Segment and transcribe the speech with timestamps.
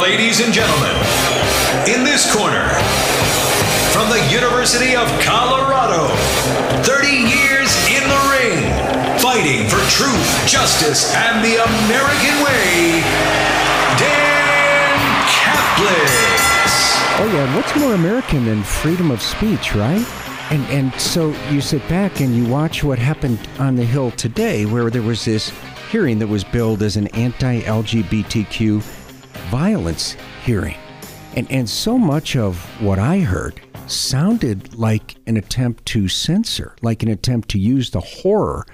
[0.00, 0.94] Ladies and gentlemen,
[1.86, 2.68] in this corner,
[3.92, 6.08] from the University of Colorado,
[6.84, 8.60] 30 years in the ring,
[9.18, 13.02] fighting for truth, justice, and the American way,
[13.98, 16.40] Dan Caplis.
[17.20, 20.06] Oh yeah, what's more American than freedom of speech, right?
[20.50, 24.66] And and so you sit back and you watch what happened on the Hill today,
[24.66, 25.52] where there was this
[25.90, 28.80] hearing that was billed as an anti-LGBTQ
[29.50, 30.76] violence hearing.
[31.36, 37.02] And, and so much of what I heard sounded like an attempt to censor, like
[37.02, 38.66] an attempt to use the horror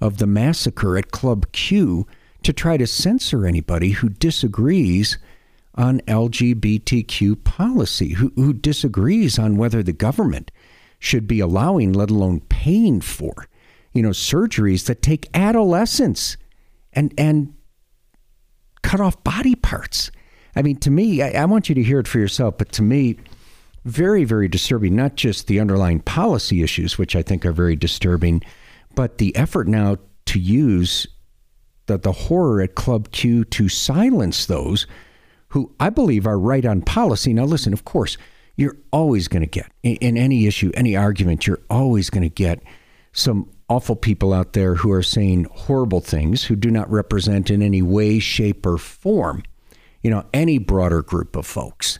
[0.00, 2.06] of the massacre at Club Q
[2.42, 5.18] to try to censor anybody who disagrees
[5.76, 10.50] on LGBTQ policy, who, who disagrees on whether the government
[11.04, 13.46] should be allowing, let alone paying for,
[13.92, 16.36] you know, surgeries that take adolescents
[16.92, 17.54] and and
[18.82, 20.10] cut off body parts.
[20.56, 22.82] I mean, to me, I, I, want you to hear it for yourself, but to
[22.82, 23.16] me,
[23.84, 28.42] very, very disturbing, not just the underlying policy issues, which I think are very disturbing,
[28.94, 29.96] but the effort now
[30.26, 31.06] to use
[31.86, 34.86] the, the horror at Club Q to silence those
[35.48, 37.32] who I believe are right on policy.
[37.32, 38.16] Now, listen, of course,
[38.56, 42.34] you're always going to get, in, in any issue, any argument, you're always going to
[42.34, 42.62] get
[43.12, 47.62] some awful people out there who are saying horrible things, who do not represent in
[47.62, 49.42] any way, shape, or form
[50.04, 51.98] you know, any broader group of folks.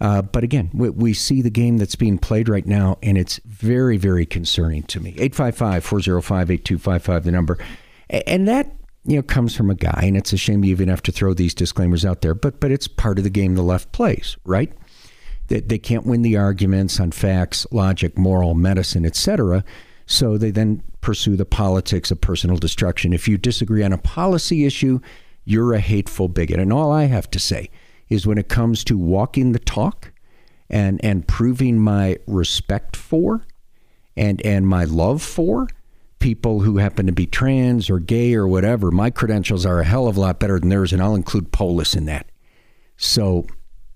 [0.00, 3.40] Uh, but again, we, we, see the game that's being played right now, and it's
[3.44, 5.10] very, very concerning to me.
[5.10, 7.58] 855 405 8255, the number.
[8.08, 8.72] And that,
[9.04, 11.34] you know, comes from a guy, and it's a shame you even have to throw
[11.34, 14.72] these disclaimers out there, but, but it's part of the game the left plays, right?
[15.48, 19.64] They, they can't win the arguments on facts, logic, moral, medicine, etc.
[20.06, 23.12] So they then pursue the politics of personal destruction.
[23.12, 25.00] If you disagree on a policy issue,
[25.44, 26.60] you're a hateful bigot.
[26.60, 27.70] And all I have to say
[28.08, 30.12] is when it comes to walking the talk
[30.70, 33.46] and, and proving my respect for
[34.16, 35.68] and, and my love for
[36.18, 40.06] people who happen to be trans or gay or whatever, my credentials are a hell
[40.06, 42.30] of a lot better than theirs, and I'll include Polis in that.
[42.96, 43.46] So,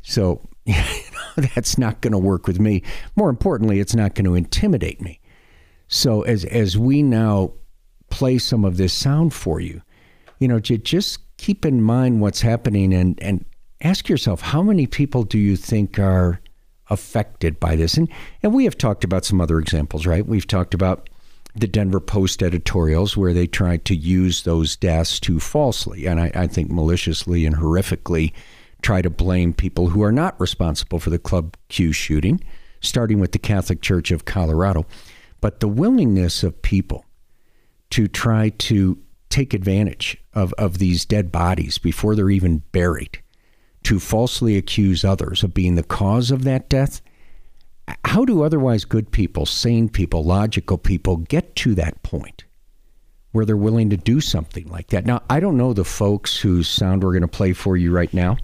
[0.02, 0.48] so
[1.54, 2.82] that's not going to work with me.
[3.14, 5.20] More importantly, it's not going to intimidate me.
[5.88, 7.52] So, as as we now
[8.10, 9.82] play some of this sound for you,
[10.40, 13.44] you know, just keep in mind what's happening and, and
[13.82, 16.40] ask yourself how many people do you think are
[16.88, 17.96] affected by this?
[17.96, 18.08] And,
[18.42, 20.26] and we have talked about some other examples, right?
[20.26, 21.08] We've talked about
[21.54, 26.30] the Denver Post editorials where they tried to use those deaths to falsely, and I,
[26.34, 28.32] I think maliciously and horrifically,
[28.86, 32.40] try to blame people who are not responsible for the Club Q shooting,
[32.80, 34.86] starting with the Catholic Church of Colorado.
[35.40, 37.04] But the willingness of people
[37.90, 38.96] to try to
[39.28, 43.20] take advantage of, of these dead bodies before they're even buried
[43.82, 47.00] to falsely accuse others of being the cause of that death.
[48.04, 52.44] How do otherwise good people, sane people, logical people get to that point
[53.32, 55.06] where they're willing to do something like that?
[55.06, 58.14] Now, I don't know the folks whose sound we're going to play for you right
[58.14, 58.36] now,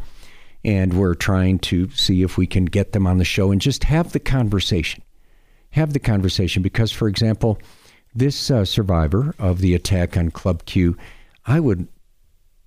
[0.64, 3.84] and we're trying to see if we can get them on the show and just
[3.84, 5.02] have the conversation.
[5.70, 7.58] Have the conversation because, for example,
[8.14, 10.96] this uh, survivor of the attack on Club Q,
[11.46, 11.88] I would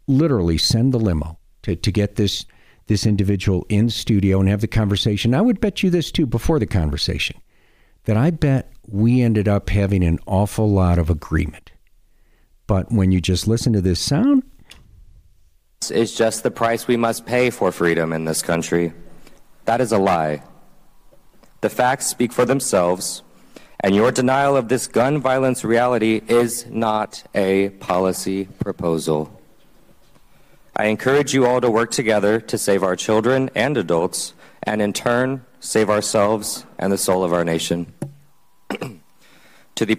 [0.07, 2.45] literally send the limo to, to get this
[2.87, 5.33] this individual in studio and have the conversation.
[5.33, 7.35] I would bet you this too before the conversation
[8.03, 11.71] that I bet we ended up having an awful lot of agreement.
[12.67, 14.43] But when you just listen to this sound,
[15.91, 18.93] is just the price we must pay for freedom in this country.
[19.65, 20.43] That is a lie.
[21.61, 23.23] The facts speak for themselves.
[23.79, 29.41] And your denial of this gun violence reality is not a policy proposal.
[30.75, 34.33] I encourage you all to work together to save our children and adults,
[34.63, 37.93] and in turn, save ourselves and the soul of our nation.
[39.75, 39.95] to the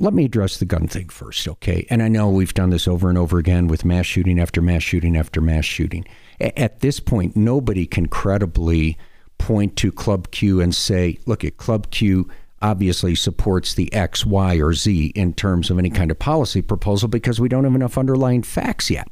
[0.00, 1.86] let me address the gun thing first, okay?
[1.90, 4.82] And I know we've done this over and over again with mass shooting after mass
[4.82, 6.06] shooting after mass shooting.
[6.40, 8.96] At this point, nobody can credibly
[9.36, 12.28] point to Club Q and say, look at Club Q
[12.62, 17.08] obviously supports the X, Y, or Z in terms of any kind of policy proposal
[17.08, 19.08] because we don't have enough underlying facts yet,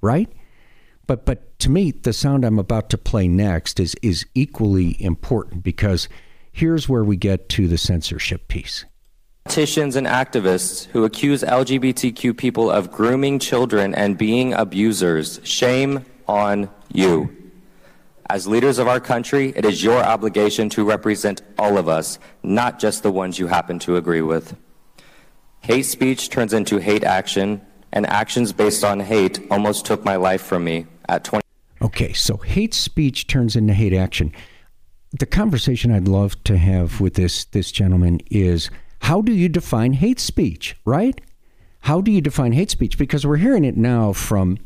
[0.00, 0.30] right?
[1.06, 5.62] But but to me, the sound I'm about to play next is is equally important
[5.62, 6.08] because
[6.52, 8.84] here's where we get to the censorship piece.
[9.50, 15.40] Politicians and activists who accuse LGBTQ people of grooming children and being abusers.
[15.42, 17.36] Shame on you.
[18.28, 22.78] As leaders of our country, it is your obligation to represent all of us, not
[22.78, 24.56] just the ones you happen to agree with.
[25.62, 27.60] Hate speech turns into hate action,
[27.90, 31.44] and actions based on hate almost took my life from me at 20.
[31.82, 34.32] Okay, so hate speech turns into hate action.
[35.18, 38.70] The conversation I'd love to have with this this gentleman is
[39.00, 41.20] how do you define hate speech, right?
[41.80, 42.98] How do you define hate speech?
[42.98, 44.58] Because we're hearing it now from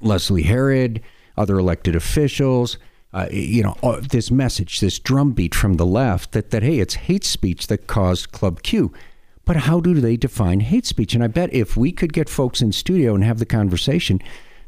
[0.00, 1.00] Leslie Herod,
[1.36, 2.78] other elected officials.
[3.12, 6.94] Uh, you know, uh, this message, this drumbeat from the left that, that, hey, it's
[6.94, 8.92] hate speech that caused Club Q.
[9.46, 11.14] But how do they define hate speech?
[11.14, 14.20] And I bet if we could get folks in studio and have the conversation,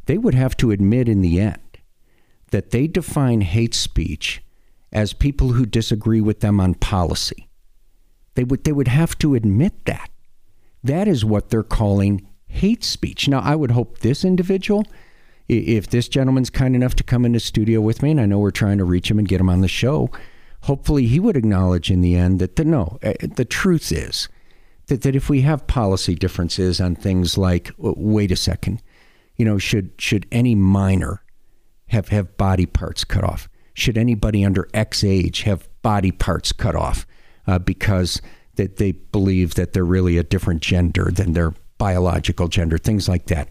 [0.07, 1.59] they would have to admit in the end
[2.51, 4.43] that they define hate speech
[4.91, 7.50] as people who disagree with them on policy.
[8.41, 10.09] They would they would have to admit that.
[10.83, 13.29] That is what they're calling hate speech.
[13.29, 14.87] Now, I would hope this individual
[15.47, 18.51] if this gentleman's kind enough to come into studio with me, and I know we're
[18.51, 20.09] trying to reach him and get him on the show,
[20.63, 24.31] hopefully he would acknowledge in the end that the no, eh, the truth is
[24.87, 28.81] that, that if we have policy differences on things like, wait a second,
[29.37, 31.23] you know, should should any minor
[31.89, 33.51] have have body parts cut off?
[33.75, 37.05] Should anybody under X age have body parts cut off
[37.47, 38.21] uh, because
[38.57, 42.79] that they believe that they're really a different gender than their biological gender?
[42.79, 43.49] Things like that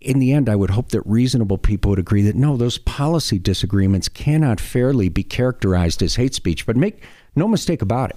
[0.00, 3.38] in the end, I would hope that reasonable people would agree that no, those policy
[3.38, 6.66] disagreements cannot fairly be characterized as hate speech.
[6.66, 7.02] But make
[7.34, 8.16] no mistake about it.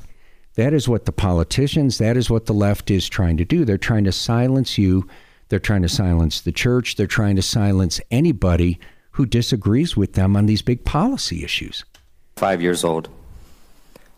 [0.56, 3.63] That is what the politicians, that is what the left is trying to do.
[3.63, 5.07] They're trying to silence you.
[5.50, 6.95] They're trying to silence the church.
[6.95, 8.80] They're trying to silence anybody
[9.12, 11.86] who disagrees with them on these big policy issues.
[12.38, 13.09] Five years old.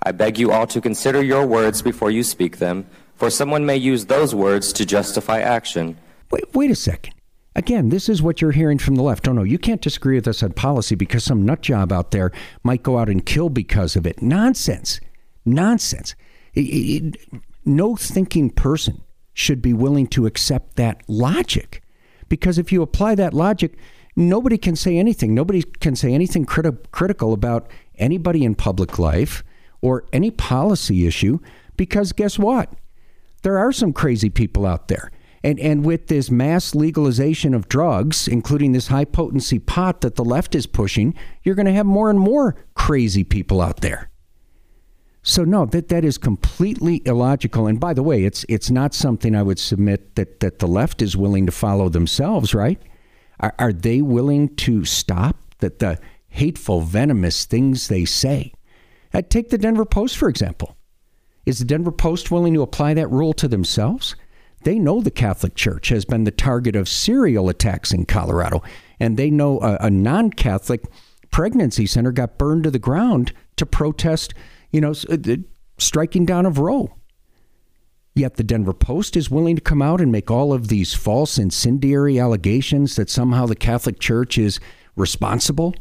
[0.03, 3.75] I beg you all to consider your words before you speak them, for someone may
[3.75, 5.97] use those words to justify action.
[6.31, 7.13] Wait, wait a second.
[7.55, 9.27] Again, this is what you're hearing from the left.
[9.27, 12.31] Oh no, you can't disagree with us on policy because some nut job out there
[12.63, 14.21] might go out and kill because of it.
[14.21, 15.01] Nonsense.
[15.45, 16.15] Nonsense.
[16.53, 17.17] It, it,
[17.65, 19.01] no thinking person
[19.33, 21.81] should be willing to accept that logic.
[22.29, 23.77] Because if you apply that logic,
[24.15, 25.33] nobody can say anything.
[25.33, 29.43] Nobody can say anything criti- critical about anybody in public life
[29.81, 31.39] or any policy issue
[31.77, 32.73] because guess what?
[33.43, 35.11] There are some crazy people out there.
[35.43, 40.25] And, and with this mass legalization of drugs, including this high potency pot that the
[40.25, 44.09] left is pushing, you're going to have more and more crazy people out there.
[45.21, 47.67] So no, that that is completely illogical.
[47.67, 51.01] And by the way, it's it's not something I would submit that that the left
[51.01, 52.81] is willing to follow themselves, right?
[53.39, 55.99] Are, are they willing to stop that the
[56.29, 58.53] hateful, venomous things they say?
[59.13, 60.75] Uh, take the Denver Post for example.
[61.45, 64.15] Is the Denver Post willing to apply that rule to themselves?
[64.63, 68.61] They know the Catholic Church has been the target of serial attacks in Colorado,
[68.99, 70.83] and they know a, a non Catholic
[71.31, 74.33] pregnancy center got burned to the ground to protest,
[74.71, 75.43] you know, the
[75.77, 76.95] striking down of Roe.
[78.15, 81.37] Yet the Denver Post is willing to come out and make all of these false
[81.37, 84.59] incendiary allegations that somehow the Catholic Church is
[84.95, 85.73] responsible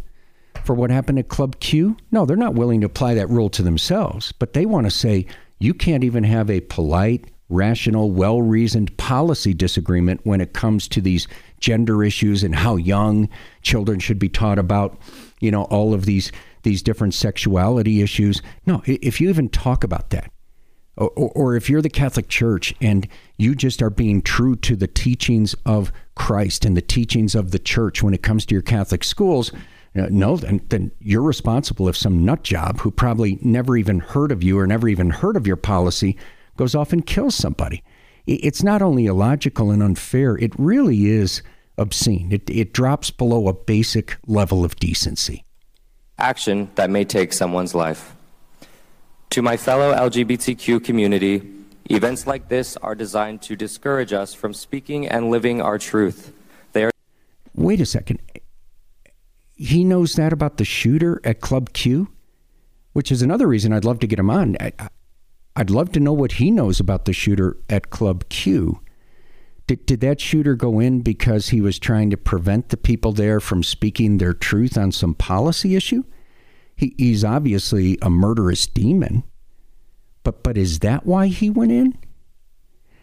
[0.65, 1.97] for what happened at Club Q.
[2.11, 5.27] No, they're not willing to apply that rule to themselves, but they want to say
[5.59, 11.01] you can't even have a polite, rational, well reasoned policy disagreement when it comes to
[11.01, 11.27] these
[11.61, 13.29] gender issues and how young
[13.63, 14.99] children should be taught about,
[15.41, 16.31] you know, all of these
[16.65, 18.43] these different sexuality issues.
[18.67, 20.31] No, if you even talk about that,
[20.99, 24.89] or, or if you're the Catholic Church and you just are being true to the
[24.89, 29.05] teachings of Christ and the teachings of the church when it comes to your Catholic
[29.05, 29.53] schools,
[29.99, 34.31] Uh, no, then, then you're responsible if some nut job who probably never even heard
[34.31, 36.17] of you or never even heard of your policy
[36.57, 37.83] goes off and kills somebody.
[38.27, 41.43] It's not only illogical and unfair, it really is
[41.79, 42.31] obscene.
[42.31, 45.45] It, it drops below a basic level of decency.
[46.19, 48.15] Action that may take someone's life.
[49.31, 51.43] To my fellow LGBTQ community,
[51.87, 56.33] events like this are designed to discourage us from speaking and living our truth.
[56.73, 56.91] They are.
[57.55, 58.21] Wait a second.
[59.59, 62.09] He knows that about the shooter at Club Q,
[62.93, 64.57] which is another reason I'd love to get him on.
[64.61, 64.73] I,
[65.57, 68.81] I'd love to know what he knows about the shooter at Club Q.
[69.67, 73.41] Did, did that shooter go in because he was trying to prevent the people there
[73.41, 76.05] from speaking their truth on some policy issue?
[76.77, 79.25] He, he's obviously a murderous demon.
[80.23, 81.99] But but is that why he went in?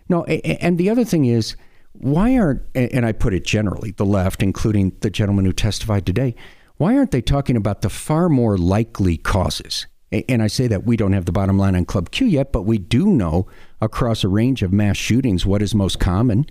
[0.07, 1.57] No, and the other thing is,
[1.99, 6.35] why aren't and I put it generally, the left, including the gentleman who testified today,
[6.77, 9.87] why aren't they talking about the far more likely causes?
[10.11, 12.61] And I say that we don't have the bottom line on Club Q yet, but
[12.63, 13.47] we do know
[13.81, 16.45] across a range of mass shootings what is most common.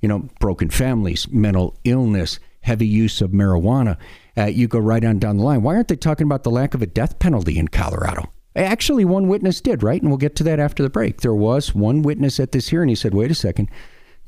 [0.00, 3.96] You know, broken families, mental illness, heavy use of marijuana.
[4.36, 5.62] Uh, you go right on down the line.
[5.62, 8.30] Why aren't they talking about the lack of a death penalty in Colorado?
[8.54, 10.00] Actually, one witness did, right?
[10.00, 11.20] And we'll get to that after the break.
[11.20, 12.88] There was one witness at this hearing.
[12.88, 13.70] He said, wait a second,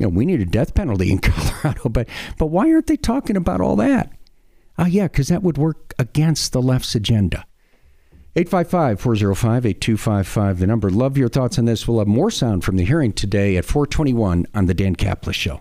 [0.00, 1.90] you know, we need a death penalty in Colorado.
[1.90, 4.10] But, but why aren't they talking about all that?
[4.78, 7.44] Ah, uh, yeah, because that would work against the left's agenda.
[8.34, 10.88] 855 405 8255, the number.
[10.88, 11.86] Love your thoughts on this.
[11.86, 15.60] We'll have more sound from the hearing today at 421 on The Dan Caplis Show.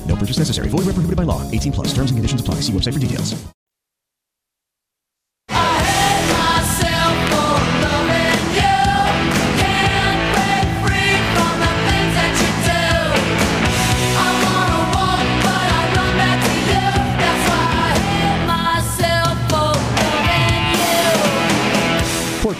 [0.21, 0.69] Purchase necessary.
[0.69, 1.41] Void where prohibited by law.
[1.49, 1.87] 18 plus.
[1.87, 2.61] Terms and conditions apply.
[2.61, 3.33] See website for details.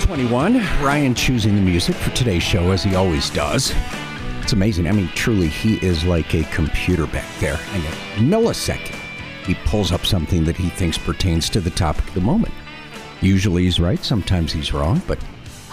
[0.02, 0.58] Twenty-one.
[0.84, 3.74] Ryan choosing the music for today's show as he always does.
[4.52, 4.90] It's amazing.
[4.90, 7.58] I mean, truly, he is like a computer back there.
[7.74, 9.00] In a millisecond,
[9.46, 12.54] he pulls up something that he thinks pertains to the topic of the moment.
[13.22, 15.18] Usually he's right, sometimes he's wrong, but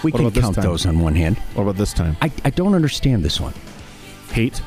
[0.04, 1.38] we what can count those on one hand.
[1.54, 2.16] What about this time?
[2.22, 3.52] I, I don't understand this one.
[4.30, 4.62] Hate?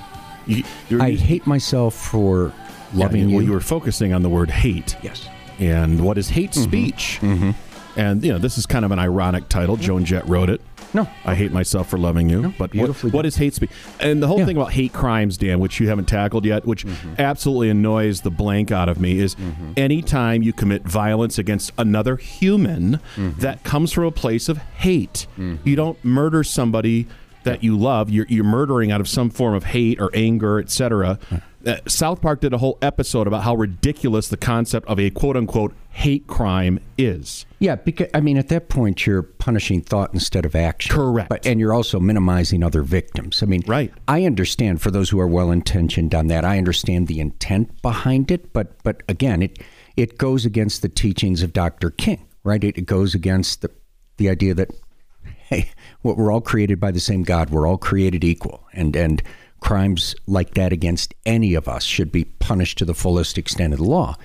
[0.45, 0.65] You,
[0.99, 2.53] I hate myself for
[2.93, 3.37] loving you.
[3.37, 4.97] Well, you were focusing on the word hate.
[5.01, 5.25] Yes.
[5.57, 6.63] And what is hate mm-hmm.
[6.63, 7.19] speech?
[7.21, 7.51] Mm-hmm.
[7.97, 9.77] And you know, this is kind of an ironic title.
[9.77, 10.59] Joan Jett wrote it.
[10.93, 12.41] No, I hate myself for loving you.
[12.41, 13.71] No, but what, what is hate speech?
[13.99, 14.45] And the whole yeah.
[14.45, 17.15] thing about hate crimes, Dan, which you haven't tackled yet, which mm-hmm.
[17.19, 19.73] absolutely annoys the blank out of me, is mm-hmm.
[19.77, 23.39] anytime you commit violence against another human mm-hmm.
[23.39, 25.27] that comes from a place of hate.
[25.37, 25.67] Mm-hmm.
[25.67, 27.07] You don't murder somebody
[27.43, 28.09] that you love.
[28.09, 31.17] You're, you're murdering out of some form of hate or anger, etc.
[31.65, 35.37] Uh, South Park did a whole episode about how ridiculous the concept of a quote
[35.37, 37.45] unquote hate crime is.
[37.59, 40.95] Yeah, because I mean, at that point, you're punishing thought instead of action.
[40.95, 41.29] Correct.
[41.29, 43.43] But, and you're also minimizing other victims.
[43.43, 43.93] I mean, right.
[44.07, 46.43] I understand for those who are well intentioned on that.
[46.45, 49.59] I understand the intent behind it, but but again, it
[49.97, 51.91] it goes against the teachings of Dr.
[51.91, 52.63] King, right?
[52.63, 53.69] It, it goes against the
[54.17, 54.71] the idea that
[55.23, 55.69] hey,
[56.01, 57.49] what we're all created by the same God.
[57.49, 59.21] We're all created equal, and and
[59.59, 63.79] crimes like that against any of us should be punished to the fullest extent of
[63.79, 64.17] the law.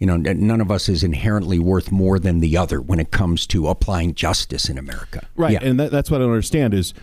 [0.00, 3.46] You know, none of us is inherently worth more than the other when it comes
[3.48, 5.28] to applying justice in America.
[5.36, 5.58] Right, yeah.
[5.62, 6.94] and that, that's what I don't understand is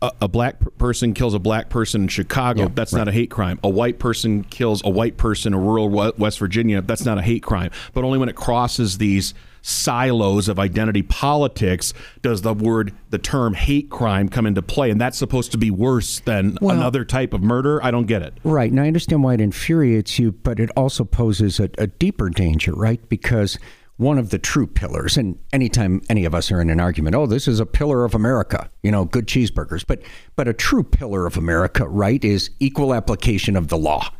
[0.00, 2.62] a, a black person kills a black person in Chicago.
[2.62, 3.00] Yeah, that's right.
[3.00, 3.58] not a hate crime.
[3.62, 6.80] A white person kills a white person in rural West Virginia.
[6.80, 7.70] That's not a hate crime.
[7.92, 9.34] But only when it crosses these
[9.68, 14.90] silos of identity politics does the word, the term hate crime come into play.
[14.90, 17.82] And that's supposed to be worse than well, another type of murder.
[17.84, 18.34] I don't get it.
[18.44, 18.70] Right.
[18.70, 22.72] And I understand why it infuriates you, but it also poses a, a deeper danger,
[22.72, 23.06] right?
[23.08, 23.58] Because
[23.98, 27.26] one of the true pillars, and anytime any of us are in an argument, oh,
[27.26, 29.84] this is a pillar of America, you know, good cheeseburgers.
[29.86, 30.02] But
[30.36, 34.12] but a true pillar of America, right, is equal application of the law.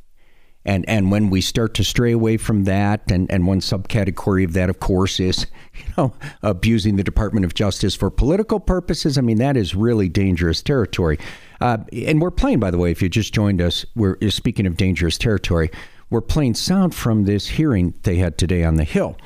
[0.69, 4.53] And and when we start to stray away from that, and, and one subcategory of
[4.53, 9.17] that, of course, is you know abusing the Department of Justice for political purposes.
[9.17, 11.19] I mean, that is really dangerous territory.
[11.63, 14.77] Uh, and we're playing, by the way, if you just joined us, we're speaking of
[14.77, 15.71] dangerous territory.
[16.11, 19.17] We're playing sound from this hearing they had today on the Hill.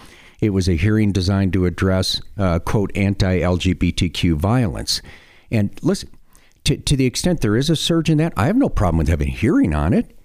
[0.41, 5.03] It was a hearing designed to address, uh, quote, anti LGBTQ violence.
[5.51, 6.09] And listen,
[6.65, 9.09] to, to the extent there is a surge in that, I have no problem with
[9.09, 10.17] having a hearing on it.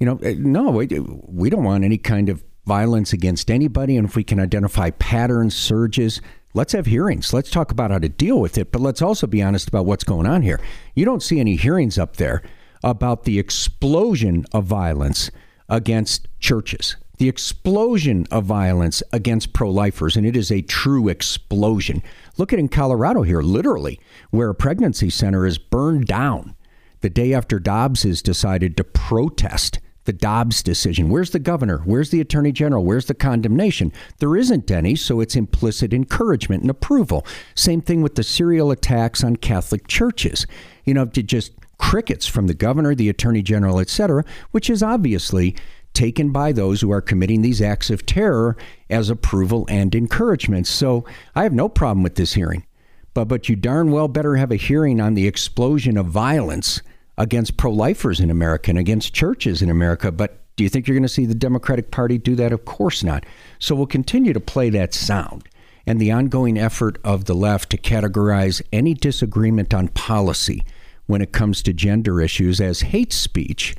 [0.00, 3.96] You know, eh, no, we, we don't want any kind of violence against anybody.
[3.96, 6.22] And if we can identify patterns, surges,
[6.54, 7.32] let's have hearings.
[7.32, 8.72] Let's talk about how to deal with it.
[8.72, 10.58] But let's also be honest about what's going on here.
[10.94, 12.42] You don't see any hearings up there
[12.82, 15.30] about the explosion of violence
[15.68, 20.16] against churches, the explosion of violence against pro lifers.
[20.16, 22.02] And it is a true explosion.
[22.38, 26.56] Look at in Colorado here, literally, where a pregnancy center is burned down
[27.00, 29.78] the day after Dobbs has decided to protest
[30.10, 31.08] the Dobbs decision.
[31.08, 31.82] Where's the governor?
[31.84, 32.84] Where's the attorney general?
[32.84, 33.92] Where's the condemnation?
[34.18, 37.24] There isn't any, so it's implicit encouragement and approval.
[37.54, 40.48] Same thing with the serial attacks on Catholic churches.
[40.84, 45.54] You know, to just crickets from the governor, the attorney general, etc., which is obviously
[45.92, 48.56] taken by those who are committing these acts of terror
[48.88, 50.66] as approval and encouragement.
[50.66, 51.04] So
[51.36, 52.66] I have no problem with this hearing.
[53.14, 56.82] But but you darn well better have a hearing on the explosion of violence
[57.20, 60.10] against pro-lifers in America and against churches in America.
[60.10, 62.50] But do you think you're going to see the Democratic Party do that?
[62.52, 63.24] Of course not.
[63.58, 65.48] So we'll continue to play that sound
[65.86, 70.62] and the ongoing effort of the left to categorize any disagreement on policy
[71.06, 73.74] when it comes to gender issues as hate speech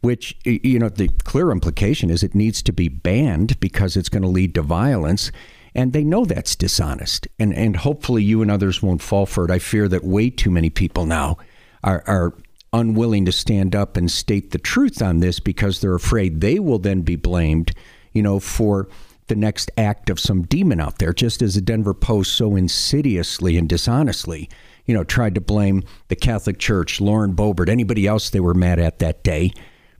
[0.00, 4.22] which you know the clear implication is it needs to be banned because it's going
[4.22, 5.30] to lead to violence
[5.76, 9.50] and they know that's dishonest and and hopefully you and others won't fall for it
[9.50, 11.36] i fear that way too many people now
[11.84, 12.34] are are
[12.72, 16.78] unwilling to stand up and state the truth on this because they're afraid they will
[16.78, 17.72] then be blamed
[18.12, 18.88] you know for
[19.28, 23.56] the next act of some demon out there just as the denver post so insidiously
[23.58, 24.48] and dishonestly
[24.86, 28.78] you know tried to blame the catholic church lauren boebert anybody else they were mad
[28.78, 29.52] at that day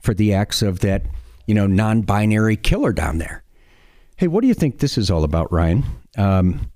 [0.03, 1.03] for the acts of that,
[1.47, 3.41] you know, non-binary killer down there.
[4.17, 5.83] Hey, what do you think this is all about, Ryan?
[6.17, 6.69] Um,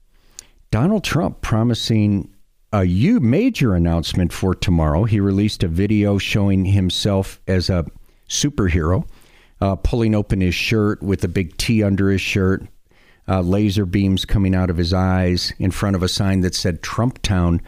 [0.72, 2.34] Donald Trump promising
[2.74, 5.06] a U major announcement for tomorrow.
[5.06, 7.86] He released a video showing himself as a
[8.28, 9.08] superhero,
[9.62, 12.68] uh, pulling open his shirt with a big T under his shirt,
[13.28, 16.82] uh, laser beams coming out of his eyes in front of a sign that said
[16.82, 17.62] Trump Town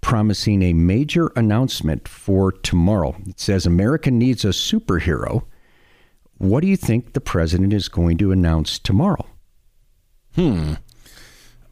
[0.00, 3.16] promising a major announcement for tomorrow.
[3.26, 5.44] It says America needs a superhero.
[6.36, 9.26] What do you think the president is going to announce tomorrow?
[10.34, 10.74] Hmm.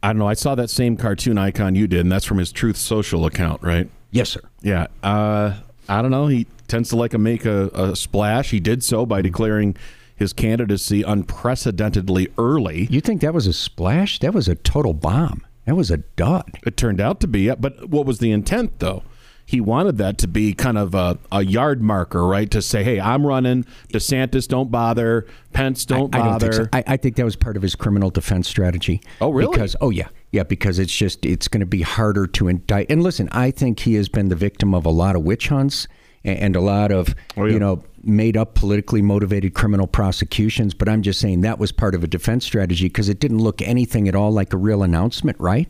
[0.03, 0.27] I don't know.
[0.27, 3.63] I saw that same cartoon icon you did, and that's from his Truth Social account,
[3.63, 3.89] right?
[4.11, 4.41] Yes, sir.
[4.61, 4.87] Yeah.
[5.01, 5.53] Uh,
[5.87, 6.27] I don't know.
[6.27, 8.51] He tends to like to make a, a splash.
[8.51, 9.77] He did so by declaring
[10.15, 12.87] his candidacy unprecedentedly early.
[12.91, 14.19] You think that was a splash?
[14.19, 15.45] That was a total bomb.
[15.65, 16.59] That was a dud.
[16.65, 17.49] It turned out to be.
[17.55, 19.03] But what was the intent, though?
[19.45, 22.49] He wanted that to be kind of a, a yard marker, right?
[22.51, 23.65] To say, hey, I'm running.
[23.93, 25.27] DeSantis, don't bother.
[25.51, 26.25] Pence, don't I, bother.
[26.25, 26.69] I, don't think so.
[26.73, 29.01] I, I, think that was part of his criminal defense strategy.
[29.19, 29.51] Oh, really?
[29.51, 30.07] Because, oh, yeah.
[30.31, 32.89] Yeah, because it's just, it's going to be harder to indict.
[32.89, 35.87] And listen, I think he has been the victim of a lot of witch hunts
[36.25, 37.53] and a lot of oh, yeah.
[37.53, 41.95] you know made up politically motivated criminal prosecutions but i'm just saying that was part
[41.95, 45.37] of a defense strategy because it didn't look anything at all like a real announcement
[45.39, 45.69] right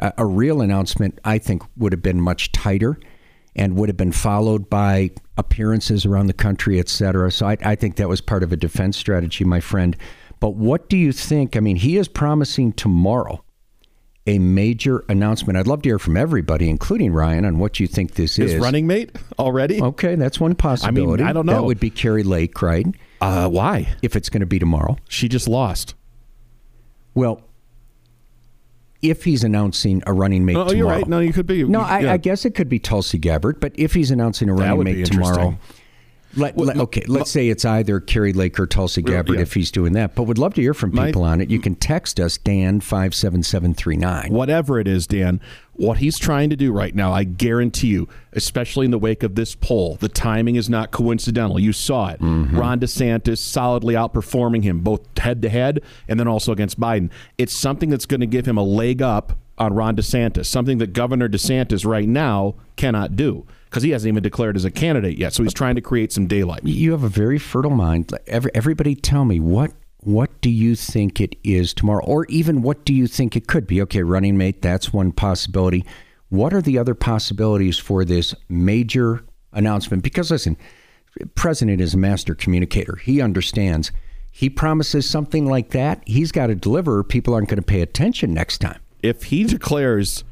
[0.00, 2.98] uh, a real announcement i think would have been much tighter
[3.56, 7.96] and would have been followed by appearances around the country etc so I, I think
[7.96, 9.96] that was part of a defense strategy my friend
[10.40, 13.44] but what do you think i mean he is promising tomorrow
[14.26, 15.58] a major announcement.
[15.58, 18.60] I'd love to hear from everybody, including Ryan, on what you think this His is.
[18.60, 19.82] running mate already?
[19.82, 21.22] Okay, that's one possibility.
[21.22, 21.52] I mean, I don't know.
[21.52, 22.86] That would be Kari Lake, right?
[23.20, 23.94] Uh, why?
[24.02, 24.96] If it's going to be tomorrow.
[25.08, 25.94] She just lost.
[27.14, 27.42] Well,
[29.10, 30.76] if he's announcing a running mate oh, tomorrow.
[30.76, 31.06] you're right.
[31.06, 31.64] No, you could be.
[31.64, 34.84] No, I, I, guess it could be Tulsi Gabbard, but if he's announcing a running
[34.84, 35.58] mate tomorrow
[36.36, 39.42] let, let, okay, let's say it's either Kari Lake or Tulsi Gabbard yeah.
[39.42, 40.14] if he's doing that.
[40.14, 41.50] But would love to hear from people My, on it.
[41.50, 44.32] You can text us, Dan five seven seven three nine.
[44.32, 45.40] Whatever it is, Dan,
[45.74, 49.34] what he's trying to do right now, I guarantee you, especially in the wake of
[49.34, 51.58] this poll, the timing is not coincidental.
[51.58, 52.20] You saw it.
[52.20, 52.58] Mm-hmm.
[52.58, 57.10] Ron DeSantis solidly outperforming him, both head to head and then also against Biden.
[57.38, 60.92] It's something that's going to give him a leg up on Ron DeSantis, something that
[60.92, 65.32] Governor DeSantis right now cannot do because he hasn't even declared as a candidate yet.
[65.32, 66.60] So he's trying to create some daylight.
[66.62, 68.08] You have a very fertile mind.
[68.28, 72.84] Every, everybody, tell me what what do you think it is tomorrow, or even what
[72.84, 73.82] do you think it could be?
[73.82, 75.84] Okay, running mate, that's one possibility.
[76.28, 80.04] What are the other possibilities for this major announcement?
[80.04, 80.56] Because listen,
[81.34, 82.94] president is a master communicator.
[82.96, 83.90] He understands.
[84.30, 86.00] He promises something like that.
[86.06, 87.02] He's got to deliver.
[87.02, 88.78] People aren't going to pay attention next time.
[89.02, 90.22] If he declares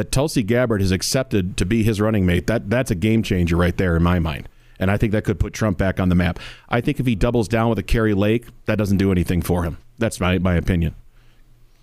[0.00, 3.54] that Tulsi Gabbard has accepted to be his running mate, that that's a game changer
[3.54, 4.48] right there in my mind.
[4.78, 6.38] And I think that could put Trump back on the map.
[6.70, 9.62] I think if he doubles down with a Kari Lake, that doesn't do anything for
[9.62, 9.76] him.
[9.98, 10.94] That's my, my opinion.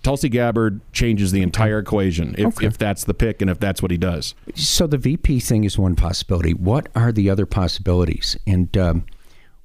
[0.01, 2.65] Tulsi Gabbard changes the entire equation if, okay.
[2.65, 4.33] if that's the pick and if that's what he does.
[4.55, 6.55] So the VP thing is one possibility.
[6.55, 8.35] What are the other possibilities?
[8.47, 9.05] And um,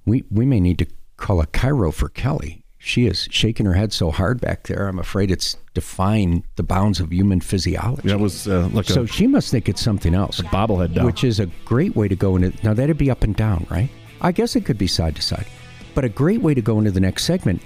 [0.04, 0.86] we we may need to
[1.16, 4.88] call a chiro for Kelly she is shaking her head so hard back there.
[4.88, 8.08] I'm afraid it's defying the bounds of human physiology.
[8.08, 9.06] That was uh, like so.
[9.06, 10.40] she must think it's something else.
[10.40, 12.52] A bobblehead which is a great way to go into.
[12.64, 13.88] Now that'd be up and down, right?
[14.20, 15.46] I guess it could be side to side,
[15.94, 17.62] but a great way to go into the next segment.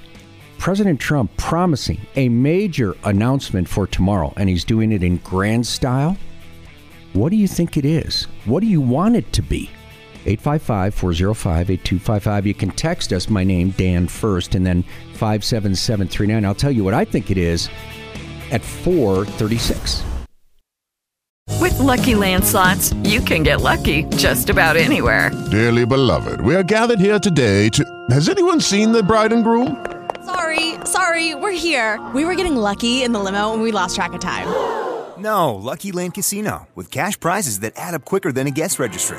[0.59, 6.17] President Trump promising a major announcement for tomorrow, and he's doing it in grand style.
[7.15, 8.25] What do you think it is?
[8.45, 9.71] What do you want it to be?
[10.27, 12.47] 855 405 8255.
[12.47, 14.83] You can text us my name, Dan, first, and then
[15.15, 16.45] 57739.
[16.45, 17.69] I'll tell you what I think it is
[18.51, 20.05] at 436.
[21.61, 25.31] With Lucky Land slots, you can get lucky just about anywhere.
[25.51, 27.85] Dearly beloved, we are gathered here today to.
[28.11, 29.85] Has anyone seen the bride and groom?
[30.25, 32.05] Sorry, sorry, we're here.
[32.15, 34.47] We were getting lucky in the limo and we lost track of time.
[35.19, 39.19] No, Lucky Land Casino, with cash prizes that add up quicker than a guest registry.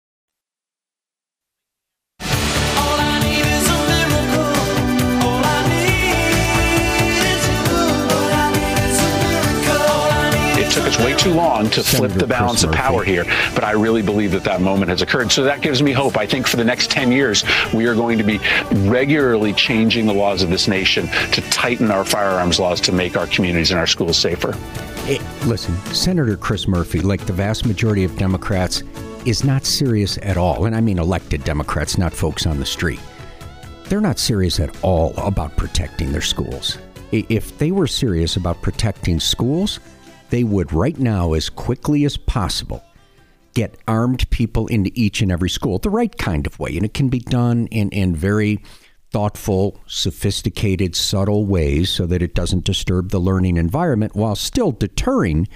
[11.03, 13.23] Way too long to flip the balance of power here,
[13.55, 15.31] but I really believe that that moment has occurred.
[15.31, 16.17] So that gives me hope.
[16.17, 18.39] I think for the next 10 years, we are going to be
[18.89, 23.27] regularly changing the laws of this nation to tighten our firearms laws to make our
[23.27, 24.55] communities and our schools safer.
[25.45, 28.83] Listen, Senator Chris Murphy, like the vast majority of Democrats,
[29.25, 30.65] is not serious at all.
[30.65, 32.99] And I mean elected Democrats, not folks on the street.
[33.85, 36.77] They're not serious at all about protecting their schools.
[37.11, 39.81] If they were serious about protecting schools,
[40.31, 42.83] they would right now, as quickly as possible,
[43.53, 46.75] get armed people into each and every school the right kind of way.
[46.75, 48.63] And it can be done in, in very
[49.11, 55.49] thoughtful, sophisticated, subtle ways so that it doesn't disturb the learning environment while still deterring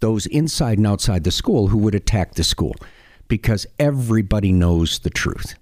[0.00, 2.76] those inside and outside the school who would attack the school.
[3.26, 5.54] Because everybody knows the truth.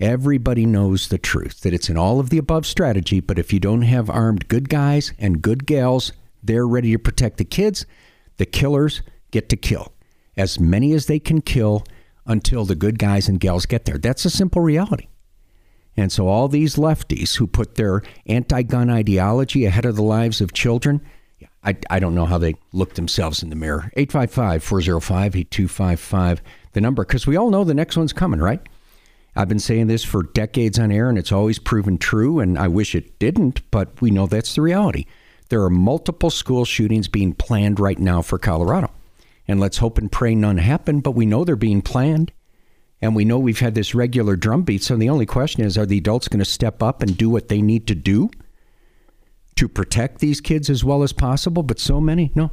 [0.00, 3.60] Everybody knows the truth that it's in all of the above strategy, but if you
[3.60, 6.12] don't have armed good guys and good gals,
[6.42, 7.86] they're ready to protect the kids.
[8.36, 9.92] The killers get to kill
[10.36, 11.84] as many as they can kill
[12.26, 13.98] until the good guys and gals get there.
[13.98, 15.08] That's a simple reality.
[15.96, 20.40] And so, all these lefties who put their anti gun ideology ahead of the lives
[20.40, 21.02] of children,
[21.62, 23.90] I, I don't know how they look themselves in the mirror.
[23.96, 28.60] 855 405 8255, the number, because we all know the next one's coming, right?
[29.36, 32.68] I've been saying this for decades on air, and it's always proven true, and I
[32.68, 35.06] wish it didn't, but we know that's the reality.
[35.52, 38.90] There are multiple school shootings being planned right now for Colorado.
[39.46, 42.32] And let's hope and pray none happen, but we know they're being planned.
[43.02, 44.82] And we know we've had this regular drumbeat.
[44.82, 47.48] So the only question is are the adults going to step up and do what
[47.48, 48.30] they need to do
[49.56, 51.62] to protect these kids as well as possible?
[51.62, 52.50] But so many, no.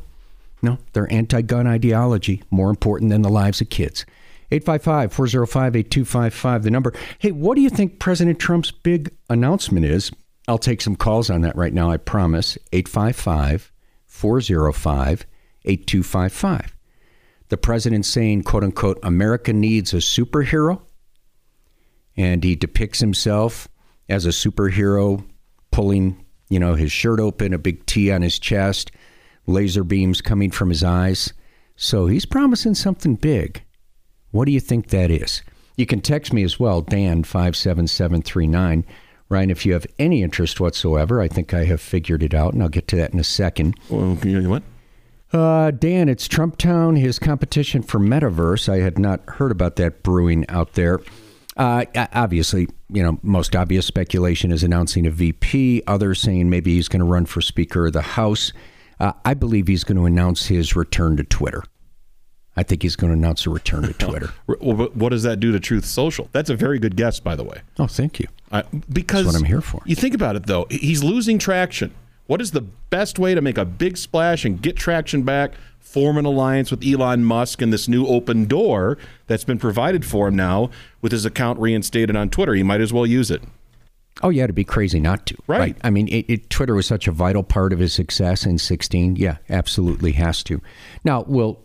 [0.62, 4.06] No, their anti gun ideology more important than the lives of kids.
[4.52, 6.94] 855 405 8255, the number.
[7.20, 10.12] Hey, what do you think President Trump's big announcement is?
[10.50, 12.58] I'll take some calls on that right now, I promise.
[12.74, 13.72] 855
[14.08, 15.26] 405
[15.64, 16.76] 8255.
[17.50, 20.82] The president saying, quote unquote, America needs a superhero.
[22.18, 23.68] And he depicts himself
[24.10, 25.24] as a superhero,
[25.70, 28.92] pulling, you know, his shirt open, a big T on his chest,
[29.46, 31.32] laser beams coming from his eyes.
[31.76, 33.64] So he's promising something big.
[34.32, 35.44] What do you think that is?
[35.78, 38.84] You can text me as well, Dan 57739.
[39.30, 42.64] Ryan, if you have any interest whatsoever, I think I have figured it out, and
[42.64, 43.76] I'll get to that in a second.
[43.88, 44.64] Well, what?
[45.32, 48.68] Uh, Dan, it's Trump Town, his competition for Metaverse.
[48.68, 51.00] I had not heard about that brewing out there.
[51.56, 55.84] Uh, obviously, you know, most obvious speculation is announcing a VP.
[55.86, 58.52] Others saying maybe he's going to run for Speaker of the House.
[59.00, 61.64] Uh, I believe he's going to announce his return to Twitter.
[62.60, 64.32] I think he's going to announce a return to Twitter.
[64.46, 66.28] Well, what does that do to Truth Social?
[66.34, 67.62] That's a very good guess, by the way.
[67.78, 68.28] Oh, thank you.
[68.52, 69.82] Uh, because That's what I'm here for.
[69.86, 70.68] You think about it, though.
[70.70, 71.96] He's losing traction.
[72.28, 75.54] What is the best way to make a big splash and get traction back?
[75.80, 80.28] Form an alliance with Elon Musk and this new open door that's been provided for
[80.28, 80.70] him now
[81.02, 82.54] with his account reinstated on Twitter.
[82.56, 83.42] He might as well use it.
[84.22, 85.38] Oh, yeah, to be crazy not to.
[85.48, 85.78] Right.
[85.82, 89.16] I mean, it, it, Twitter was such a vital part of his success in 16.
[89.16, 90.62] Yeah, absolutely has to.
[91.06, 91.60] Now, well,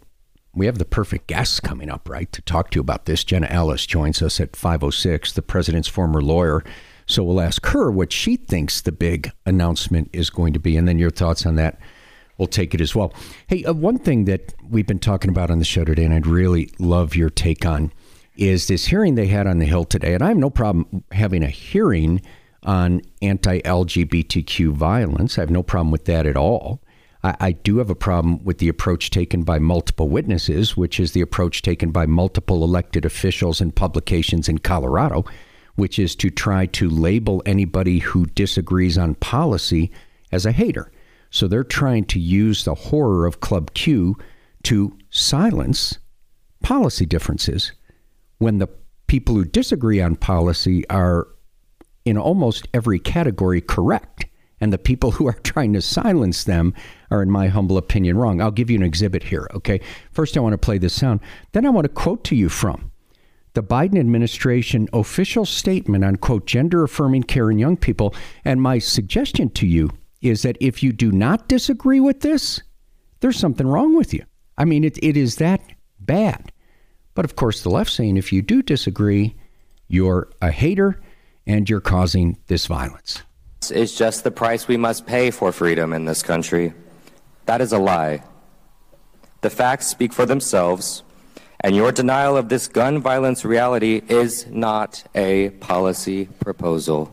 [0.54, 3.24] we have the perfect guest coming up, right, to talk to you about this.
[3.24, 6.64] Jenna Ellis joins us at 506, the president's former lawyer.
[7.06, 10.88] So we'll ask her what she thinks the big announcement is going to be, and
[10.88, 11.78] then your thoughts on that.
[12.38, 13.12] We'll take it as well.
[13.46, 16.26] Hey, uh, one thing that we've been talking about on the show today, and I'd
[16.26, 17.92] really love your take on,
[18.36, 20.14] is this hearing they had on the Hill today.
[20.14, 22.20] And I have no problem having a hearing
[22.64, 25.38] on anti LGBTQ violence.
[25.38, 26.80] I have no problem with that at all.
[27.24, 31.12] I, I do have a problem with the approach taken by multiple witnesses, which is
[31.12, 35.24] the approach taken by multiple elected officials and publications in Colorado,
[35.74, 39.90] which is to try to label anybody who disagrees on policy
[40.30, 40.92] as a hater.
[41.30, 44.16] So they're trying to use the horror of Club Q
[44.64, 45.98] to silence
[46.62, 47.72] policy differences
[48.38, 48.68] when the
[49.08, 51.26] people who disagree on policy are
[52.04, 54.26] in almost every category correct.
[54.64, 56.72] And the people who are trying to silence them
[57.10, 58.40] are, in my humble opinion, wrong.
[58.40, 59.78] I'll give you an exhibit here, okay?
[60.10, 61.20] First, I want to play this sound.
[61.52, 62.90] Then I want to quote to you from
[63.52, 68.14] the Biden administration official statement on quote gender affirming care in young people.
[68.42, 69.90] And my suggestion to you
[70.22, 72.62] is that if you do not disagree with this,
[73.20, 74.24] there's something wrong with you.
[74.56, 75.60] I mean, it, it is that
[76.00, 76.52] bad.
[77.12, 79.36] But of course, the left saying if you do disagree,
[79.88, 81.02] you're a hater
[81.46, 83.22] and you're causing this violence.
[83.70, 86.74] Is just the price we must pay for freedom in this country.
[87.46, 88.22] That is a lie.
[89.42, 91.02] The facts speak for themselves,
[91.60, 97.10] and your denial of this gun violence reality is not a policy proposal.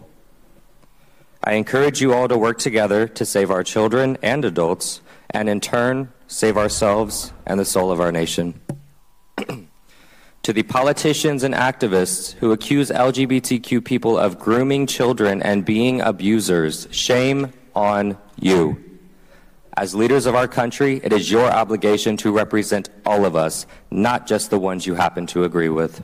[1.43, 5.59] I encourage you all to work together to save our children and adults, and in
[5.59, 8.59] turn, save ourselves and the soul of our nation.
[10.43, 16.87] To the politicians and activists who accuse LGBTQ people of grooming children and being abusers,
[16.91, 18.83] shame on you.
[19.77, 24.27] As leaders of our country, it is your obligation to represent all of us, not
[24.27, 26.03] just the ones you happen to agree with.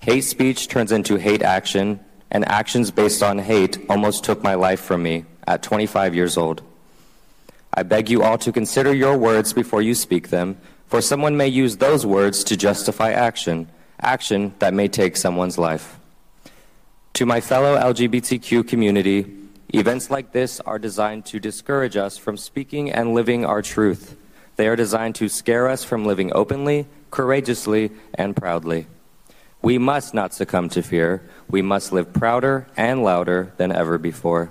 [0.00, 4.80] Hate speech turns into hate action, and actions based on hate almost took my life
[4.80, 6.62] from me at 25 years old.
[7.74, 10.58] I beg you all to consider your words before you speak them,
[10.92, 13.66] for someone may use those words to justify action,
[14.02, 15.98] action that may take someone's life.
[17.14, 19.24] To my fellow LGBTQ community,
[19.70, 24.18] events like this are designed to discourage us from speaking and living our truth.
[24.56, 28.86] They are designed to scare us from living openly, courageously, and proudly.
[29.62, 31.22] We must not succumb to fear.
[31.48, 34.50] We must live prouder and louder than ever before.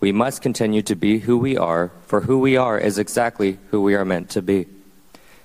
[0.00, 3.80] We must continue to be who we are, for who we are is exactly who
[3.80, 4.66] we are meant to be.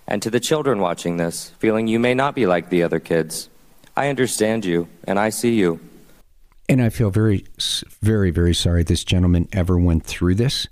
[0.07, 3.49] And to the children watching this, feeling you may not be like the other kids,
[3.95, 5.79] I understand you and I see you.
[6.69, 7.45] And I feel very,
[8.01, 10.67] very, very sorry this gentleman ever went through this.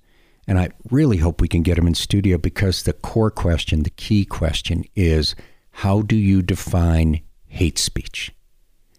[0.48, 3.90] And I really hope we can get him in studio because the core question, the
[3.92, 5.36] key question is
[5.72, 8.32] how do you define hate speech?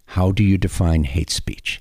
[0.06, 1.80] How do you define hate speech?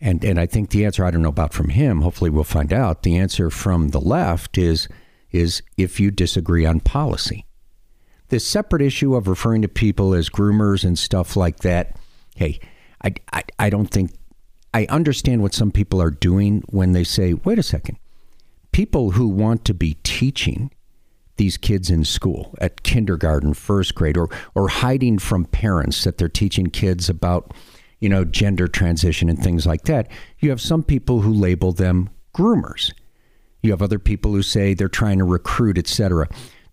[0.00, 2.72] And and I think the answer I don't know about from him, hopefully we'll find
[2.72, 3.02] out.
[3.02, 4.88] The answer from the left is
[5.36, 7.44] is if you disagree on policy.
[8.28, 11.96] This separate issue of referring to people as groomers and stuff like that,
[12.34, 12.58] hey,
[13.02, 14.10] I, I, I don't think
[14.74, 17.98] I understand what some people are doing when they say, wait a second,
[18.72, 20.70] people who want to be teaching
[21.36, 26.28] these kids in school at kindergarten, first grade, or or hiding from parents that they're
[26.28, 27.54] teaching kids about,
[28.00, 30.10] you know, gender transition and things like that.
[30.40, 32.92] You have some people who label them groomers.
[33.62, 36.28] You have other people who say they're trying to recruit, etc.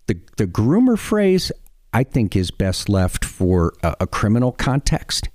[0.06, 1.50] The the groomer phrase,
[1.92, 5.28] I think, is best left for a, a criminal context.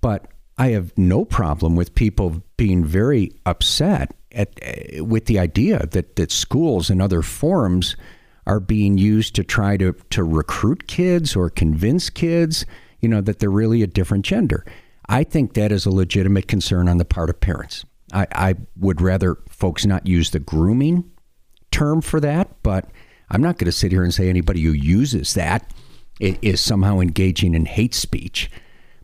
[0.00, 5.86] But I have no problem with people being very upset at uh, with the idea
[5.86, 7.96] that that schools and other forums
[8.46, 12.66] are being used to try to to recruit kids or convince kids,
[13.00, 14.64] you know, that they're really a different gender.
[15.08, 17.84] I think that is a legitimate concern on the part of parents.
[18.12, 21.10] I, I would rather folks not use the grooming
[21.70, 22.90] term for that, but
[23.30, 25.72] I'm not going to sit here and say anybody who uses that
[26.20, 28.50] is somehow engaging in hate speech.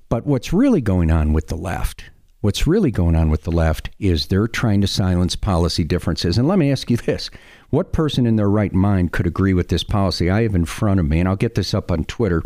[0.09, 2.05] But what's really going on with the left,
[2.41, 6.39] what's really going on with the left is they're trying to silence policy differences.
[6.39, 7.31] And let me ask you this
[7.71, 10.31] what person in their right mind could agree with this policy?
[10.31, 12.43] I have in front of me, and I'll get this up on Twitter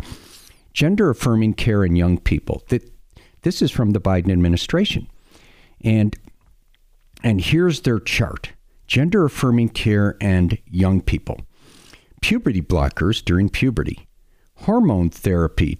[0.73, 2.63] gender affirming care in young people.
[3.43, 5.07] This is from the Biden administration.
[5.81, 6.15] And
[7.23, 8.51] and here's their chart
[8.85, 11.41] gender affirming care and young people,
[12.21, 14.07] puberty blockers during puberty,
[14.55, 15.79] hormone therapy,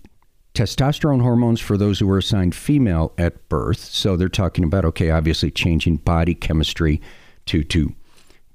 [0.53, 3.79] testosterone hormones for those who were assigned female at birth.
[3.79, 7.01] So they're talking about, okay, obviously changing body chemistry
[7.47, 7.93] to, to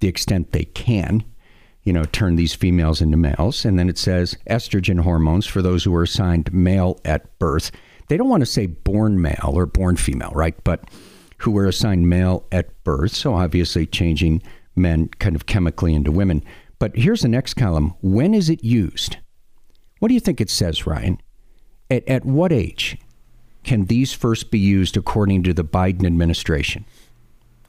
[0.00, 1.24] the extent they can,
[1.82, 3.64] you know, turn these females into males.
[3.64, 7.70] And then it says estrogen hormones for those who were assigned male at birth.
[8.08, 10.54] They don't want to say born male or born female, right?
[10.64, 10.84] But
[11.38, 13.12] who were assigned male at birth.
[13.12, 14.42] So obviously changing
[14.76, 16.44] men kind of chemically into women.
[16.78, 17.94] But here's the next column.
[18.00, 19.16] When is it used?
[19.98, 21.20] What do you think it says, Ryan?
[21.90, 22.98] At, at what age
[23.64, 26.84] can these first be used according to the Biden administration?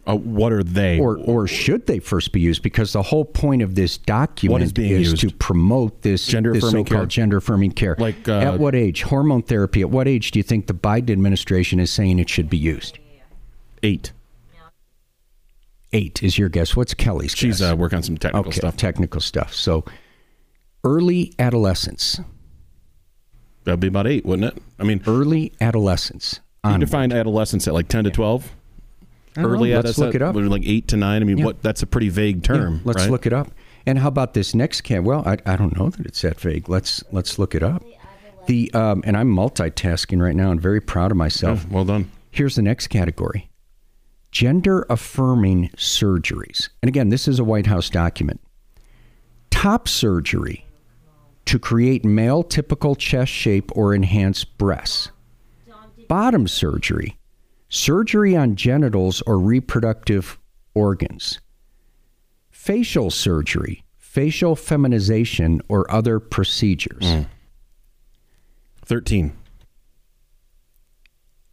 [0.07, 0.99] Uh, what are they?
[0.99, 2.61] Or, or should they first be used?
[2.63, 6.85] Because the whole point of this document is, is to promote this, Gender this affirming
[6.85, 7.05] so-called care.
[7.07, 7.95] gender affirming care.
[7.97, 9.03] Like, uh, at what age?
[9.03, 9.81] Hormone therapy.
[9.81, 12.98] At what age do you think the Biden administration is saying it should be used?
[13.83, 14.11] Eight.
[15.91, 16.75] Eight is your guess.
[16.75, 17.71] What's Kelly's She's guess?
[17.71, 18.77] uh, working on some technical okay, stuff.
[18.77, 19.53] Technical stuff.
[19.53, 19.83] So
[20.83, 22.19] early adolescence.
[23.63, 24.63] That'd be about eight, wouldn't it?
[24.79, 26.39] I mean, early adolescence.
[26.63, 26.81] You onward.
[26.81, 28.51] define adolescence at like ten to twelve.
[29.37, 29.79] Early know.
[29.79, 30.35] Let's look it up.
[30.35, 31.21] Like eight to nine.
[31.21, 31.45] I mean, Yeah.
[31.45, 31.61] what?
[31.63, 32.75] That's a pretty vague term.
[32.75, 33.11] Yeah, let's right?
[33.11, 33.49] look it up.
[33.85, 35.05] And how about this next camp?
[35.05, 36.69] Well, I, I don't know that it's that vague.
[36.69, 37.83] Let's let's look it up.
[38.45, 41.67] The um, and I'm multitasking right now and very proud of myself.
[41.69, 42.11] well done.
[42.31, 43.48] Here's the next category:
[44.31, 46.69] gender affirming surgeries.
[46.81, 48.39] And again, this is a White House document.
[49.49, 50.65] Top surgery
[51.45, 55.11] to create male typical chest shape or enhance breasts.
[56.07, 57.17] Bottom surgery,
[57.69, 60.39] surgery on genitals or reproductive
[60.73, 61.39] organs.
[62.49, 67.05] Facial surgery, facial feminization or other procedures.
[67.05, 67.21] Hmm.
[68.85, 69.38] 13.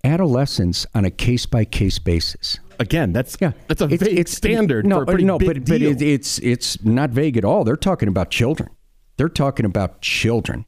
[0.06, 2.58] Adolescence on a case by case basis.
[2.78, 6.00] Again, that's yeah, that's a vague standard No, for a pretty no, but but it,
[6.00, 7.64] it's it's not vague at all.
[7.64, 8.70] They're talking about children.
[9.16, 10.66] They're talking about children.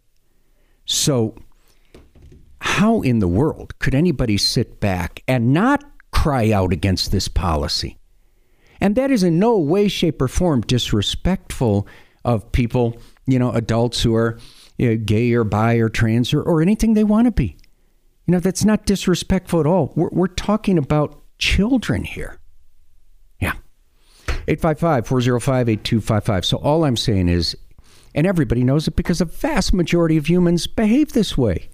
[0.85, 1.37] So,
[2.61, 7.99] how in the world could anybody sit back and not cry out against this policy?
[8.81, 11.87] And that is in no way, shape, or form disrespectful
[12.25, 14.39] of people, you know, adults who are
[14.79, 17.57] you know, gay or bi or trans or, or anything they want to be.
[18.29, 19.91] You know, that's not disrespectful at all.
[19.97, 22.39] We're, we're talking about children here.
[23.41, 23.55] Yeah.
[24.47, 26.45] 855 405 8255.
[26.45, 27.57] So all I'm saying is,
[28.15, 31.71] and everybody knows it because a vast majority of humans behave this way.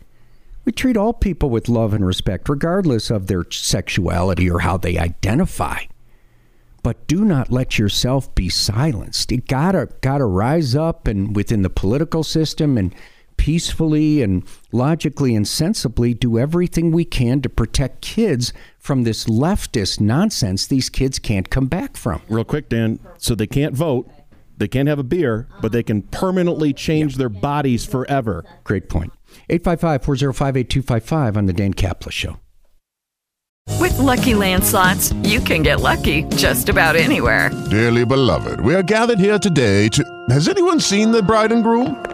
[0.64, 4.96] We treat all people with love and respect, regardless of their sexuality or how they
[4.96, 5.80] identify.
[6.84, 9.32] But do not let yourself be silenced.
[9.32, 12.94] You gotta gotta rise up and within the political system and
[13.44, 20.00] peacefully and logically and sensibly do everything we can to protect kids from this leftist
[20.00, 22.22] nonsense these kids can't come back from.
[22.30, 22.98] Real quick, Dan.
[23.18, 24.10] So they can't vote,
[24.56, 28.46] they can't have a beer, but they can permanently change their bodies forever.
[28.64, 29.12] Great point.
[29.50, 32.38] 855 405 8255 on the Dan Caplis Show.
[33.78, 37.50] With Lucky Land slots, you can get lucky just about anywhere.
[37.70, 40.02] Dearly beloved, we are gathered here today to.
[40.30, 42.13] Has anyone seen the bride and groom?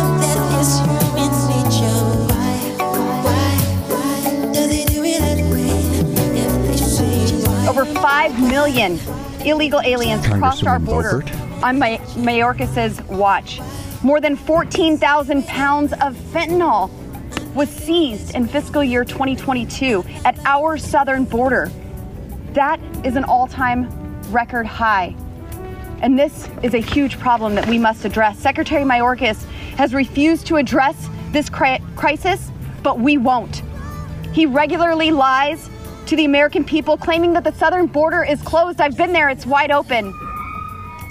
[7.81, 8.99] Over 5 million
[9.43, 11.23] illegal aliens crossed our border
[11.63, 13.59] on my Mayorkas's watch.
[14.03, 16.91] More than 14,000 pounds of fentanyl
[17.55, 21.71] was seized in fiscal year 2022 at our southern border.
[22.53, 23.89] That is an all time
[24.31, 25.15] record high.
[26.03, 28.37] And this is a huge problem that we must address.
[28.37, 29.43] Secretary Mayorkas
[29.77, 32.51] has refused to address this cri- crisis,
[32.83, 33.63] but we won't.
[34.33, 35.67] He regularly lies
[36.11, 38.81] to the American people, claiming that the southern border is closed.
[38.81, 40.13] I've been there, it's wide open.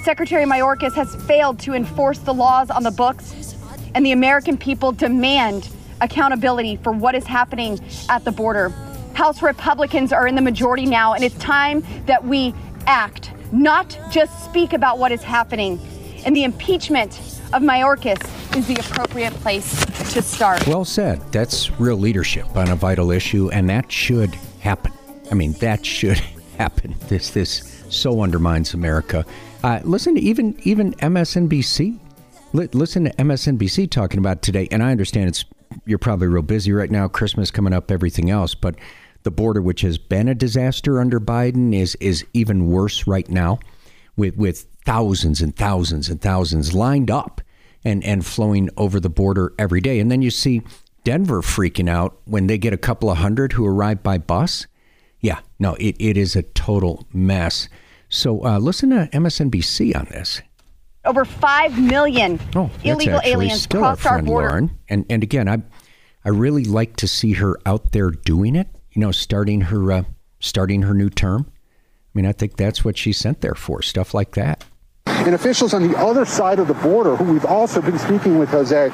[0.04, 3.56] Secretary Mayorkas has failed to enforce the laws on the books,
[3.94, 5.70] and the American people demand
[6.02, 8.68] accountability for what is happening at the border.
[9.14, 12.54] House Republicans are in the majority now, and it's time that we
[12.86, 15.80] act, not just speak about what is happening.
[16.26, 17.18] And the impeachment
[17.54, 18.22] of Mayorkas
[18.54, 19.82] is the appropriate place
[20.12, 20.66] to start.
[20.66, 21.22] Well said.
[21.32, 24.92] That's real leadership on a vital issue, and that should happen.
[25.30, 26.18] I mean, that should
[26.58, 26.94] happen.
[27.08, 29.24] This this so undermines America.
[29.62, 31.98] Uh, listen to even even MSNBC.
[32.52, 35.44] Li- listen to MSNBC talking about today, and I understand it's
[35.86, 37.08] you're probably real busy right now.
[37.08, 38.74] Christmas coming up, everything else, but
[39.22, 43.58] the border, which has been a disaster under Biden, is is even worse right now,
[44.16, 47.40] with with thousands and thousands and thousands lined up
[47.84, 50.00] and and flowing over the border every day.
[50.00, 50.62] And then you see
[51.04, 54.66] Denver freaking out when they get a couple of hundred who arrive by bus.
[55.20, 57.68] Yeah, no, it, it is a total mess.
[58.08, 60.42] So uh, listen to MSNBC on this.
[61.04, 64.48] Over 5 million Oh, illegal aliens still our crossed our friend border.
[64.48, 64.78] Lauren.
[64.88, 65.62] And and again, I
[66.24, 68.68] I really like to see her out there doing it.
[68.92, 70.02] You know, starting her uh,
[70.40, 71.46] starting her new term.
[71.50, 73.80] I mean, I think that's what she's sent there for.
[73.82, 74.64] Stuff like that.
[75.26, 78.48] And officials on the other side of the border, who we've also been speaking with,
[78.50, 78.90] Jose,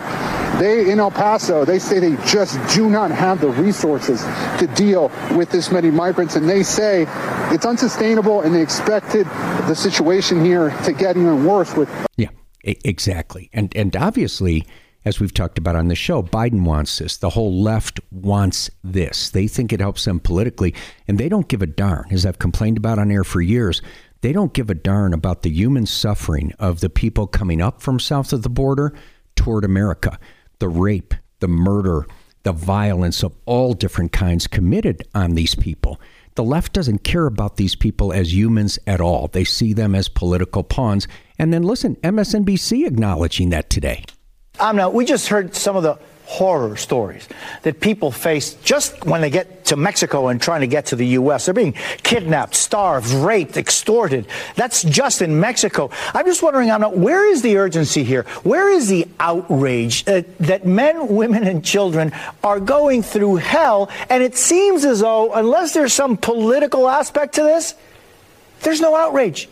[0.59, 4.22] they in El Paso, they say they just do not have the resources
[4.59, 7.07] to deal with this many migrants, and they say
[7.53, 9.27] it's unsustainable, and they expected
[9.66, 12.31] the situation here to get even worse with Yeah,
[12.62, 13.51] exactly.
[13.53, 14.66] And and obviously,
[15.05, 17.16] as we've talked about on the show, Biden wants this.
[17.18, 19.31] The whole left wants this.
[19.31, 20.74] They think it helps them politically,
[21.07, 22.07] and they don't give a darn.
[22.11, 23.83] As I've complained about on air for years,
[24.21, 28.01] they don't give a darn about the human suffering of the people coming up from
[28.01, 28.93] south of the border
[29.35, 30.19] toward America.
[30.59, 32.07] The rape, the murder,
[32.43, 36.01] the violence of all different kinds committed on these people.
[36.37, 39.29] The left doesn't care about these people as humans at all.
[39.29, 41.09] They see them as political pawns.
[41.39, 44.05] And then listen, MSNBC acknowledging that today.
[44.61, 47.29] I'm now, we just heard some of the horror stories
[47.62, 51.07] that people face just when they get to Mexico and trying to get to the
[51.09, 51.45] U.S.
[51.45, 54.27] They're being kidnapped, starved, raped, extorted.
[54.57, 55.91] That's just in Mexico.
[56.14, 58.24] I'm just wondering, Amna, where is the urgency here?
[58.43, 62.12] Where is the outrage uh, that men, women, and children
[62.43, 63.89] are going through hell?
[64.11, 67.74] And it seems as though, unless there's some political aspect to this,
[68.62, 69.49] there's no outrage.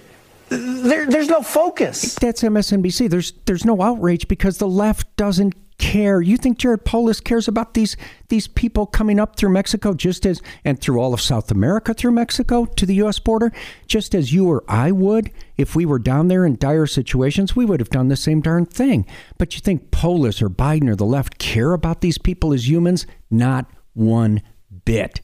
[0.49, 2.15] There, there's no focus.
[2.17, 3.09] That's MSNBC.
[3.09, 6.23] There's there's no outrage because the left doesn't care.
[6.23, 7.97] You think Jared Polis cares about these
[8.29, 12.13] these people coming up through Mexico just as and through all of South America through
[12.13, 13.53] Mexico to the US border
[13.87, 17.65] just as you or I would if we were down there in dire situations we
[17.65, 19.07] would have done the same darn thing.
[19.39, 23.07] But you think Polis or Biden or the left care about these people as humans?
[23.31, 24.43] Not one
[24.85, 25.21] bit.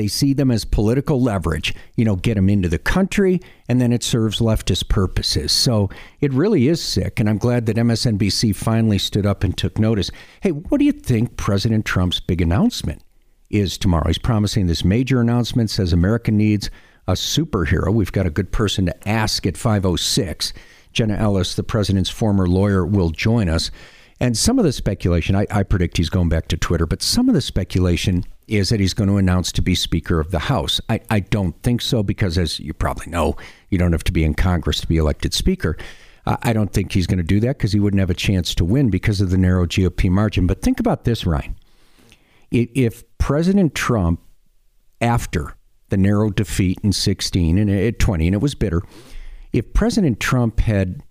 [0.00, 3.38] They see them as political leverage, you know, get them into the country,
[3.68, 5.52] and then it serves leftist purposes.
[5.52, 5.90] So
[6.22, 10.10] it really is sick, and I'm glad that MSNBC finally stood up and took notice.
[10.40, 13.02] Hey, what do you think President Trump's big announcement
[13.50, 14.06] is tomorrow?
[14.06, 16.70] He's promising this major announcement, says America needs
[17.06, 17.92] a superhero.
[17.92, 20.54] We've got a good person to ask at 506.
[20.94, 23.70] Jenna Ellis, the president's former lawyer, will join us.
[24.18, 27.28] And some of the speculation, I, I, predict he's going back to Twitter, but some
[27.28, 30.80] of the speculation is that he's going to announce to be Speaker of the House.
[30.88, 33.36] I, I don't think so because, as you probably know,
[33.68, 35.76] you don't have to be in Congress to be elected Speaker.
[36.26, 38.54] Uh, I don't think he's going to do that because he wouldn't have a chance
[38.56, 40.46] to win because of the narrow GOP margin.
[40.46, 41.56] But think about this, Ryan.
[42.50, 44.20] If President Trump,
[45.00, 45.56] after
[45.88, 48.82] the narrow defeat in 16 and at 20, and it was bitter,
[49.52, 51.02] if President Trump had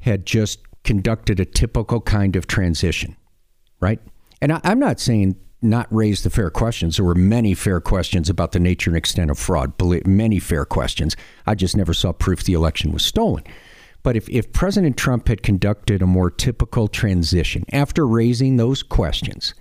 [0.00, 3.16] had just conducted a typical kind of transition,
[3.80, 4.00] right?
[4.40, 6.96] And I, am not saying not raise the fair questions.
[6.96, 9.74] There were many fair questions about the nature and extent of fraud,
[10.06, 11.16] many fair questions.
[11.46, 13.44] I just never saw proof the election was stolen.
[14.02, 19.54] But if, if President Trump had conducted a more typical transition after raising those questions,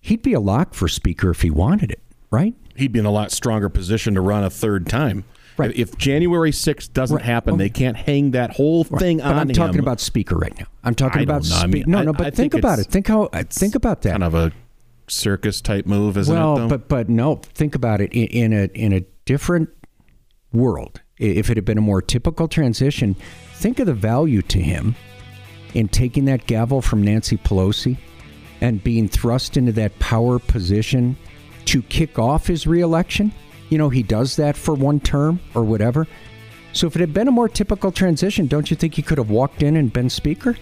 [0.00, 2.54] he'd be a lock for Speaker if he wanted it, right?
[2.76, 5.24] He'd be in a lot stronger position to run a third time.
[5.56, 5.74] Right.
[5.76, 7.24] If January 6th doesn't right.
[7.24, 9.24] happen, they can't hang that whole thing right.
[9.24, 9.84] but on I'm talking him.
[9.84, 10.66] about speaker right now.
[10.82, 11.56] I'm talking I about know.
[11.56, 11.68] I speaker.
[11.68, 12.86] mean, no, I- no, but think, think about it.
[12.86, 14.12] Think how uh, think about that.
[14.12, 14.52] Kind of a
[15.08, 16.58] circus type move, isn't well, it?
[16.60, 16.68] Though?
[16.68, 19.68] but but no, think about it in, in a in a different
[20.52, 21.00] world.
[21.18, 23.14] If it had been a more typical transition,
[23.54, 24.96] think of the value to him
[25.74, 27.96] in taking that gavel from Nancy Pelosi
[28.60, 31.16] and being thrust into that power position
[31.66, 33.32] to kick off his reelection.
[33.72, 36.06] You know, he does that for one term or whatever.
[36.74, 39.30] So if it had been a more typical transition, don't you think he could have
[39.30, 40.58] walked in and been speaker?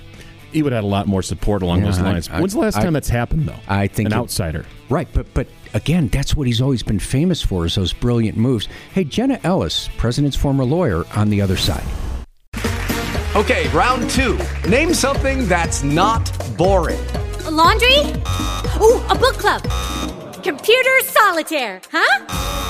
[0.52, 2.28] he would have had a lot more support along Yeah, those I- lines.
[2.28, 3.54] I- When's the last I- time that's happened, though?
[3.68, 4.64] I think an it- outsider.
[4.88, 8.66] Right, but but again, that's what he's always been famous for is those brilliant moves.
[8.92, 11.84] Hey, Jenna Ellis, president's former lawyer, on the other side.
[13.36, 14.38] Okay, round two.
[14.68, 16.98] Name something that's not boring.
[17.46, 17.98] A laundry?
[18.80, 19.62] Ooh, a book club.
[20.44, 22.69] Computer solitaire, huh?